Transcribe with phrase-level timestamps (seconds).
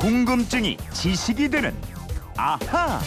[0.00, 1.74] 궁금증이 지식이 되는
[2.36, 3.00] 아하.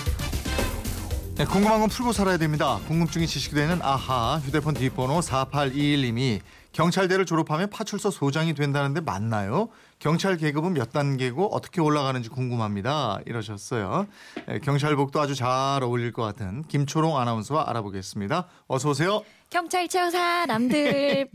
[1.35, 2.79] 네, 궁금한 건 풀고 살아야 됩니다.
[2.87, 6.41] 궁금증이 지식이 되는 아하 휴대폰 뒷번호 4821님이
[6.71, 9.69] 경찰대를 졸업하면 파출소 소장이 된다는데 맞나요?
[9.97, 13.19] 경찰 계급은 몇 단계고 어떻게 올라가는지 궁금합니다.
[13.25, 14.05] 이러셨어요.
[14.47, 18.47] 네, 경찰복도 아주 잘 어울릴 것 같은 김초롱 아나운서와 알아보겠습니다.
[18.67, 19.23] 어서 오세요.
[19.49, 21.29] 경찰청 사람들.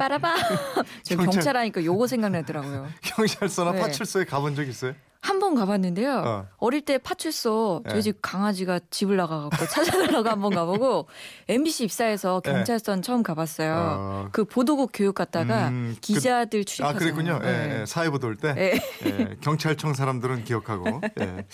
[1.02, 2.86] 저 경찰- 경찰 하니까 요거 생각나더라고요.
[3.02, 3.80] 경찰서나 네.
[3.80, 4.94] 파출소에 가본 적 있어요?
[5.28, 6.12] 한 번 가봤는데요.
[6.24, 6.46] 어.
[6.58, 6.70] 어.
[6.70, 7.90] 릴때 파출소 네.
[7.90, 11.06] 저희 집 강아지가 집을 나가갖고 찾아달라고 한 번 가보고
[11.48, 12.52] MBC 입사해서 네.
[12.52, 13.74] 경찰서는 처음 가봤어요.
[13.76, 14.28] 어.
[14.32, 16.98] 그 보도국 교육 갔다가 음, 그- 기자들 아 출입하잖아요.
[16.98, 17.40] 그랬군요.
[17.44, 17.80] 예, 네.
[17.80, 18.54] 예, 사회부 돌 때.
[18.56, 18.80] 예.
[19.08, 21.00] 예, 경찰청 사람들은 기억하고.
[21.20, 21.44] 예.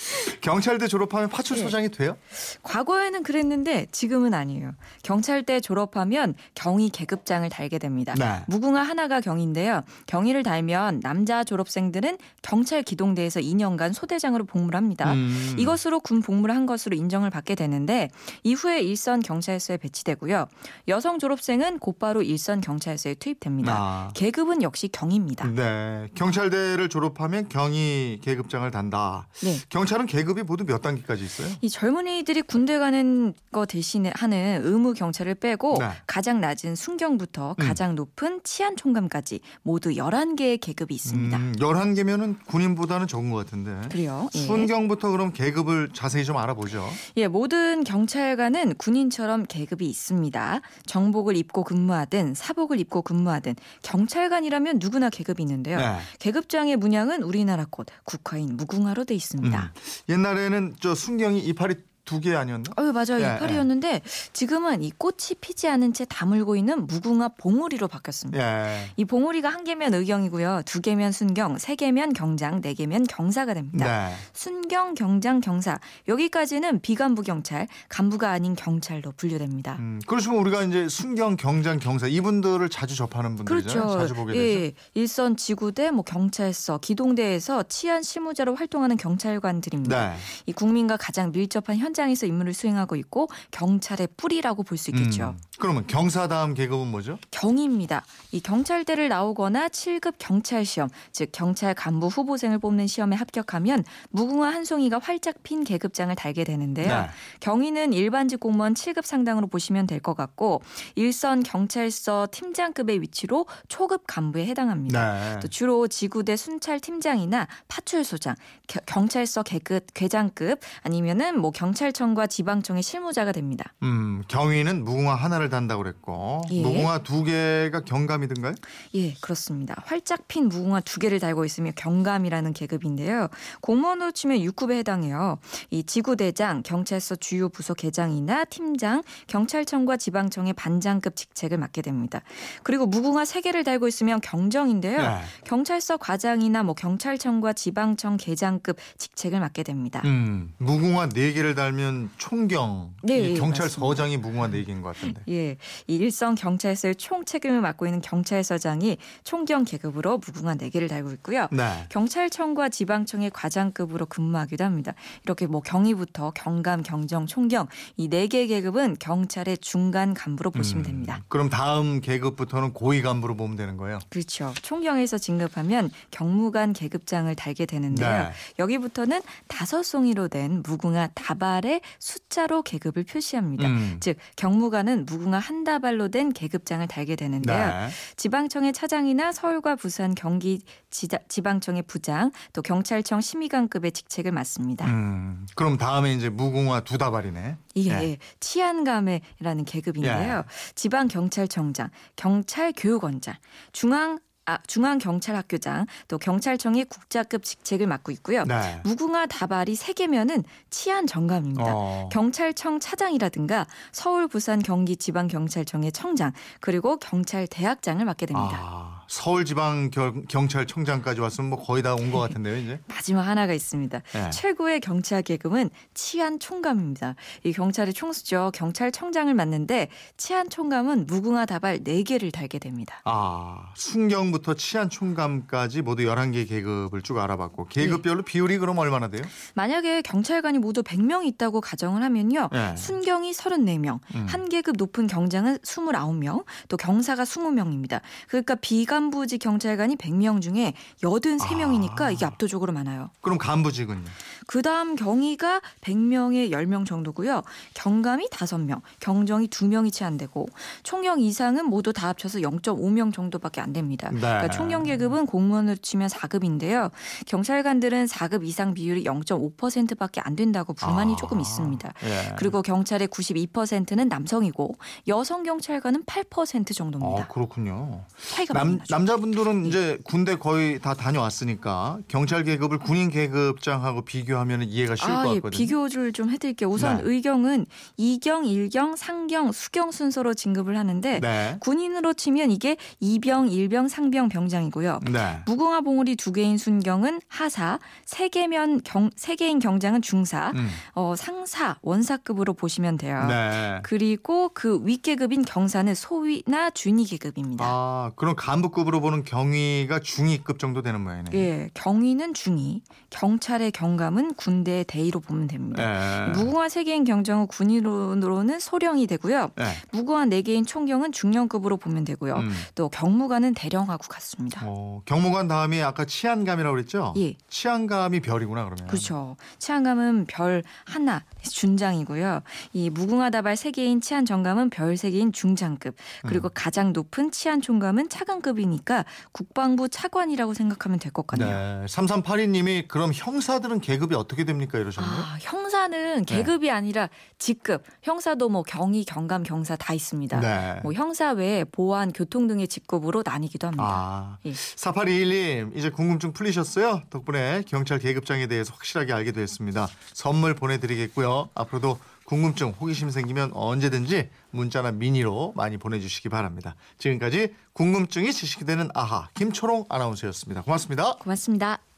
[0.41, 2.17] 경찰대 졸업하면 파출소장이 돼요?
[2.63, 4.73] 과거에는 그랬는데 지금은 아니에요.
[5.03, 8.15] 경찰대 졸업하면 경위 계급장을 달게 됩니다.
[8.19, 8.43] 네.
[8.49, 9.83] 무궁화 하나가 경인데요.
[10.07, 15.13] 경위를 달면 남자 졸업생들은 경찰 기동대에서 2년 간 소대장으로 복무를 합니다.
[15.15, 15.55] 음.
[15.59, 18.09] 이것으로 군 복무를 한 것으로 인정을 받게 되는데
[18.43, 20.47] 이후에 일선 경찰서에 배치되고요.
[20.89, 23.75] 여성 졸업생은 곧바로 일선 경찰서에 투입됩니다.
[23.77, 24.11] 아.
[24.15, 25.49] 계급은 역시 경입니다.
[25.49, 26.09] 네.
[26.15, 29.29] 경찰대를 졸업하면 경위 계급장을 단다.
[29.43, 29.57] 네.
[29.69, 31.49] 경찰은 계급이 모두 몇 단계까지 있어요?
[31.61, 35.89] 이 젊은이들이 군대 가는 거 대신에 하는 의무 경찰을 빼고 네.
[36.07, 37.67] 가장 낮은 순경부터 음.
[37.67, 41.37] 가장 높은 치안 총감까지 모두 11개의 계급이 있습니다.
[41.37, 43.89] 음, 11개면은 군인보다는 적은 것 같 은데.
[43.91, 44.29] 그래요?
[44.35, 44.39] 예.
[44.39, 46.89] 순경부터 그럼 계급을 자세히 좀 알아보죠.
[47.17, 50.61] 예, 모든 경찰관은 군인처럼 계급이 있습니다.
[50.87, 55.79] 정복을 입고 근무하든 사복을 입고 근무하든 경찰관이라면 누구나 계급이 있는데요.
[55.79, 55.99] 네.
[56.19, 59.73] 계급장의 문양은 우리나라 꽃 국화인 무궁화로 돼 있습니다.
[59.75, 60.13] 음.
[60.13, 62.71] 옛날에는 저 순경이 이파리 두 개 아니었나?
[62.79, 64.03] 어유 맞아요 예, 이파리였는데
[64.33, 68.39] 지금은 이 꽃이 피지 않은 채 다물고 있는 무궁화 봉우리로 바뀌었습니다.
[68.39, 68.91] 예.
[68.97, 74.09] 이 봉우리가 한 개면 의경이고요, 두 개면 순경, 세 개면 경장, 네 개면 경사가 됩니다.
[74.09, 74.15] 네.
[74.33, 79.77] 순경, 경장, 경사 여기까지는 비간부 경찰, 간부가 아닌 경찰로 분류됩니다.
[79.79, 83.83] 음, 그렇지만 우리가 이제 순경, 경장, 경사 이분들을 자주 접하는 분들이잖아요.
[83.87, 83.99] 그렇죠.
[84.01, 84.45] 자주 보게 되죠.
[84.65, 90.11] 예, 일선 지구대, 뭐 경찰서, 기동대에서 치안 실무자로 활동하는 경찰관들입니다.
[90.11, 90.17] 네.
[90.47, 95.35] 이 국민과 가장 밀접한 현 장에서 임무를 수행하고 있고 경찰의 뿌리라고 볼 수 있겠죠.
[95.37, 97.19] 음, 그러면 경사 다음 계급은 뭐죠?
[97.31, 98.05] 경입니다.
[98.33, 104.67] 이 경찰대를 나오거나 7급 경찰 시험, 즉 경찰 간부 후보생을 뽑는 시험에 합격하면 무궁화 한
[104.67, 106.89] 송이가 활짝 핀 계급장을 달게 되는데요.
[106.89, 107.07] 네.
[107.41, 110.61] 경위는 일반직 공무원 7급 상당으로 보시면 될 것 같고
[110.97, 115.15] 일선 경찰서 팀장급의 위치로 초급 간부에 해당합니다.
[115.35, 115.41] 네.
[115.41, 118.35] 또 주로 지구대 순찰 팀장이나 파출소장,
[118.67, 123.73] 겨- 경찰서 계급 괴장급 아니면은 뭐 경찰청과 지방청의 실무자가 됩니다.
[123.83, 126.63] 음, 경위는 무궁화 하나를 단다고 그랬고 예.
[126.63, 128.55] 무궁화 두 개가 경감이든가요?
[128.95, 129.75] 예, 그렇습니다.
[129.87, 133.29] 활짝 핀 무궁화 두 개를 달고 있으며 경감이라는 계급인데요.
[133.61, 135.39] 공무원으로 치면 6급에 해당해요.
[135.71, 142.23] 이 지구대장, 경찰서 주요 부서 계장이나 팀장, 경찰청과 지방청의 반장급 직책을 맡게 됩니다.
[142.63, 144.99] 그리고 무궁화 세 개를 달고 있으면 경정인데요.
[144.99, 145.21] 네.
[145.45, 150.03] 경찰서 과장이나 뭐 경찰청과 지방청 계장급 직책을 맡게 됩니다.
[150.05, 152.95] 음, 무궁화 네 개를 달면 총경.
[153.03, 155.21] 네, 이 예, 경찰서장이 무궁화 네 개인 것 같은데.
[155.29, 161.49] 예, 이 일선 경찰서의 총 책임을 맡고 있는 경찰서장이 총경 계급으로 무궁화 4개를 달고 있고요.
[161.53, 161.87] 네.
[161.89, 164.95] 경찰청과 지방청의 과장급으로 근무하기도 합니다.
[165.25, 170.87] 이렇게 뭐 경위부터 경감, 경정, 총경 이 네 개 계급은 경찰의 중간 간부로 보시면 음,
[170.87, 171.23] 됩니다.
[171.29, 173.99] 그럼 다음 계급부터는 고위 간부로 보면 되는 거예요.
[174.09, 174.53] 그렇죠.
[174.63, 178.09] 총경에서 진급하면 경무관 계급장을 달게 되는데요.
[178.09, 178.31] 네.
[178.59, 183.67] 여기부터는 다섯 송이로 된 무궁화 다발의 숫자로 계급을 표시합니다.
[183.69, 183.97] 음.
[184.01, 187.67] 즉 경무관은 무궁 화 한 다발로 된 계급장을 달게 되는데요.
[187.67, 187.89] 네.
[188.17, 194.87] 지방청의 차장이나 서울과 부산, 경기 지자, 지방청의 부장, 또 경찰청 심의관급의 직책을 맡습니다.
[194.87, 197.57] 음, 그럼 다음에 이제 무궁화 두 다발이네.
[197.75, 198.17] 이게 네.
[198.41, 200.39] 치안감회라는 계급인데요.
[200.39, 200.43] 예.
[200.75, 203.35] 지방 경찰청장, 경찰 교육원장,
[203.73, 208.45] 중앙 아, 중앙경찰학교장, 또 경찰청의 국자급 직책을 맡고 있고요.
[208.45, 208.81] 네.
[208.85, 211.65] 무궁화 다발이 세 개면은 치안 정감입니다.
[211.67, 212.09] 어.
[212.13, 218.59] 경찰청 차장이라든가 서울, 부산, 경기 지방경찰청의 청장 그리고 경찰 대학장을 맡게 됩니다.
[218.61, 219.91] 아, 서울지방
[220.29, 222.81] 경찰청장까지 왔으면 뭐 거의 다 온 것 같은데요, 이제.
[222.89, 224.01] 마지막 하나가 있습니다.
[224.13, 224.31] 네.
[224.31, 227.15] 최고의 경찰 계급은 치안 총감입니다.
[227.45, 228.51] 이 경찰의 총수죠.
[228.55, 233.01] 경찰청장을 맡는데 치안 총감은 무궁화 다발 4개를 달게 됩니다.
[233.05, 239.23] 아, 순경부터 치안 총감까지 모두 11개 계급을 쭉 알아봤고 계급별로 비율이 그럼 얼마나 돼요?
[239.55, 242.49] 만약에 경찰관이 모두 100명 있다고 가정을 하면요.
[242.53, 242.77] 네.
[242.77, 244.27] 순경이 34명, 음.
[244.29, 248.01] 한 계급 높은 경장은 29명, 또 경사가 20명입니다.
[248.29, 252.11] 그러니까 비가 중 간부직 경찰관이 100명 중에 83명이니까 아.
[252.13, 253.11] 이게 압도적으로 많아요.
[253.23, 254.05] 그럼 간부직은요?
[254.47, 257.43] 그다음 경위가 100명에 10명 정도고요.
[257.75, 260.47] 경감이 5명, 경정이 2명이 채 안 되고
[260.83, 264.11] 총경 이상은 모두 다 합쳐서 0.5명 정도밖에 안 됩니다.
[264.13, 264.21] 네.
[264.21, 266.91] 그러니까 총경 계급은 공무원으로 치면 4급인데요.
[267.27, 271.17] 경찰관들은 4급 이상 비율이 0.5%밖에 안 된다고 불만이 아.
[271.17, 271.93] 조금 있습니다.
[272.05, 272.35] 예.
[272.37, 274.77] 그리고 경찰의 92%는 남성이고
[275.09, 277.23] 여성 경찰관은 8% 정도입니다.
[277.23, 278.03] 아, 그렇군요.
[278.35, 278.95] 차이가 많 나죠.
[278.95, 285.29] 남자분들은 이제 군대 거의 다 다녀왔으니까 경찰 계급을 군인 계급장하고 비교하면 이해가 쉬울 것 아,
[285.31, 285.51] 예, 같거든요.
[285.51, 286.69] 비교를 좀 해드릴게요.
[286.69, 287.03] 우선 네.
[287.05, 287.67] 의경은
[287.97, 291.57] 이경, 일경, 상경, 수경 순서로 진급을 하는데 네.
[291.61, 295.01] 군인으로 치면 이게 이병, 일병, 상병, 병장이고요.
[295.11, 295.43] 네.
[295.47, 300.69] 무궁화 봉우리 두 개인 순경은 하사, 세 개면 경, 세 개인 경장은 중사, 음.
[300.95, 303.25] 어, 상사, 원사급으로 보시면 돼요.
[303.29, 303.81] 네.
[303.83, 307.65] 그리고 그 윗계급인 경사는 소위나 준위 계급입니다.
[307.67, 311.31] 아, 그럼 간부 급으로 보는 경위가 중위급 정도 되는 모양이네요.
[311.41, 316.29] 예, 경위는 중위, 경찰의 경감은 군대의 대위로 보면 됩니다.
[316.29, 316.33] 예.
[316.33, 319.51] 무궁화 세개인 경정은 군인으로는 소령이 되고요.
[319.57, 319.65] 네.
[319.93, 322.35] 무궁화 네개인 총경은 중령급으로 보면 되고요.
[322.37, 322.53] 음.
[322.75, 324.63] 또 경무관은 대령하고 같습니다.
[324.65, 327.15] 어, 경무관 다음에 아까 치안감이라고 그랬죠?
[327.17, 327.35] 예.
[327.49, 328.87] 치안감이 별이구나 그러면.
[328.89, 329.37] 그렇죠.
[329.59, 332.43] 치안감은 별 하나 준장이고요.
[332.73, 335.97] 이 무궁화 다발 세 개인 치안 정감은 별 세 개인 중장급.
[336.27, 336.51] 그리고 음.
[336.55, 341.81] 가장 높은 치안 총감은 차관급이 니까 국방부 차관이라고 생각하면 될 것 같네요.
[341.81, 341.87] 네.
[341.87, 345.13] 3382님이 그럼 형사들은 계급이 어떻게 됩니까 이러셨네요.
[345.15, 347.09] 아, 형사는 계급이 아니라
[347.39, 347.85] 직급.
[348.03, 350.41] 형사도 뭐 경위, 경감, 경사 다 있습니다.
[350.41, 350.81] 네.
[350.83, 353.85] 뭐 형사 외에 보안, 교통 등의 직급으로 나뉘기도 합니다.
[353.87, 354.53] 아, 예.
[354.53, 357.03] 4821님 이제 궁금증 풀리셨어요?
[357.11, 359.87] 덕분에 경찰 계급장에 대해서 확실하게 알게 됐습니다.
[360.13, 361.51] 선물 보내드리겠고요.
[361.55, 366.75] 앞으로도 궁금증, 호기심 생기면 언제든지 문자나 미니로 많이 보내주시기 바랍니다.
[366.99, 370.63] 지금까지 궁금증이 지식이 되는 아하 김초롱 아나운서였습니다.
[370.63, 371.17] 고맙습니다.
[371.17, 371.94] 고맙습니다.